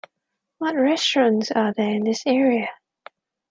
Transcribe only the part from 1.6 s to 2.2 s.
in